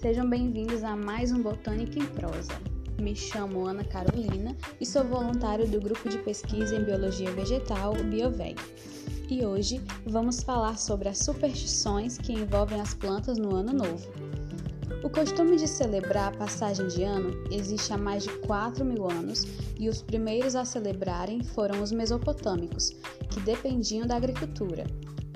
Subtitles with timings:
[0.00, 2.52] Sejam bem-vindos a mais um Botânica em Prosa.
[3.00, 8.02] Me chamo Ana Carolina e sou voluntário do grupo de pesquisa em biologia vegetal, o
[8.02, 8.56] BioVeg.
[9.30, 14.10] E hoje vamos falar sobre as superstições que envolvem as plantas no ano novo.
[15.04, 19.46] O costume de celebrar a passagem de ano existe há mais de 4 mil anos
[19.78, 22.90] e os primeiros a celebrarem foram os mesopotâmicos,
[23.30, 24.84] que dependiam da agricultura.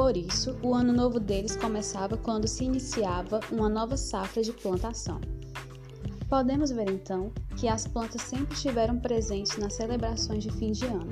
[0.00, 5.20] Por isso, o ano novo deles começava quando se iniciava uma nova safra de plantação.
[6.26, 11.10] Podemos ver então que as plantas sempre estiveram presentes nas celebrações de fim de ano.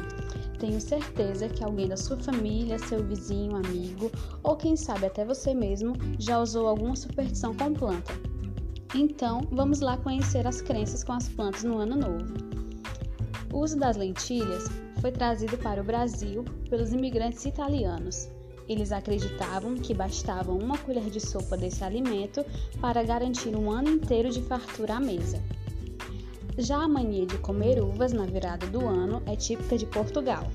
[0.59, 4.11] Tenho certeza que alguém da sua família, seu vizinho, amigo
[4.43, 8.15] ou quem sabe até você mesmo já usou alguma superstição com planta.
[8.95, 12.33] Então, vamos lá conhecer as crenças com as plantas no ano novo.
[13.53, 14.65] O uso das lentilhas
[15.03, 18.31] foi trazido para o Brasil pelos imigrantes italianos.
[18.69, 22.45] Eles acreditavam que bastava uma colher de sopa desse alimento
[22.81, 25.43] para garantir um ano inteiro de fartura à mesa.
[26.59, 30.51] Já a mania de comer uvas na virada do ano é típica de Portugal.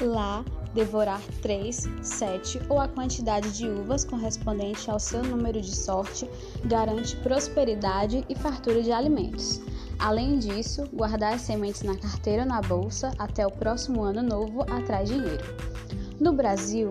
[0.00, 6.28] Lá, devorar 3, 7 ou a quantidade de uvas correspondente ao seu número de sorte
[6.64, 9.60] garante prosperidade e fartura de alimentos.
[9.98, 14.62] Além disso, guardar as sementes na carteira ou na bolsa até o próximo ano novo
[14.62, 15.44] atrai dinheiro.
[16.22, 16.90] No Brasil,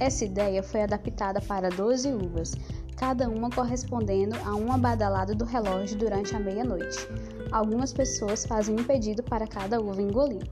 [0.00, 2.54] essa ideia foi adaptada para 12 uvas,
[2.96, 7.06] cada uma correspondendo a uma badalada do relógio durante a meia-noite.
[7.50, 10.46] Algumas pessoas fazem um pedido para cada uva engolida.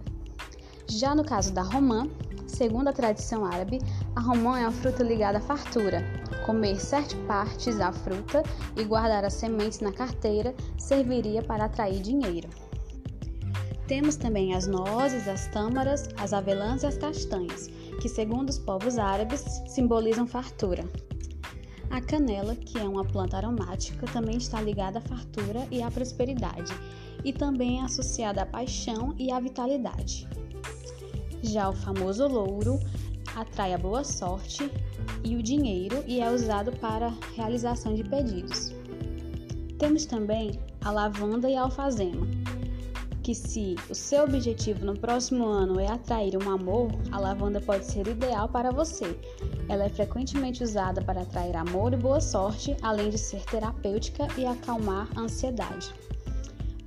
[0.87, 2.11] Já no caso da romã,
[2.47, 3.79] segundo a tradição árabe,
[4.15, 6.05] a romã é uma fruta ligada à fartura.
[6.45, 8.43] Comer sete partes da fruta
[8.77, 12.51] e guardar as sementes na carteira serviria para atrair dinheiro.
[13.91, 17.67] Temos também as nozes, as tâmaras, as avelãs e as castanhas,
[18.01, 20.85] que, segundo os povos árabes, simbolizam fartura.
[21.91, 26.73] A canela, que é uma planta aromática, também está ligada à fartura e à prosperidade,
[27.25, 30.29] e também é associada à paixão e à vitalidade.
[31.43, 32.79] Já o famoso louro
[33.35, 34.71] atrai a boa sorte
[35.25, 38.73] e o dinheiro e é usado para realização de pedidos.
[39.81, 42.40] Temos também a lavanda e a alfazema,
[43.31, 47.85] que se o seu objetivo no próximo ano é atrair um amor, a lavanda pode
[47.85, 49.17] ser ideal para você.
[49.69, 54.45] Ela é frequentemente usada para atrair amor e boa sorte, além de ser terapêutica e
[54.45, 55.95] acalmar a ansiedade.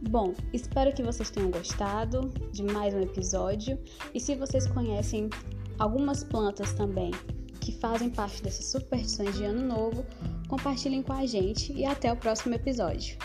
[0.10, 3.80] Bom, espero que vocês tenham gostado de mais um episódio
[4.14, 5.30] e se vocês conhecem
[5.80, 7.12] algumas plantas também
[7.62, 10.06] que fazem parte dessas superstições de ano novo,
[10.50, 13.18] compartilhem com a gente e até o próximo episódio.